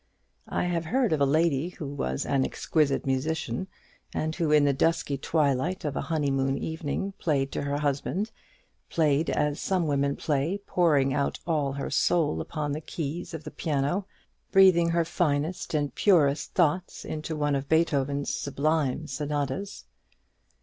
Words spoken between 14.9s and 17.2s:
finest and purest thoughts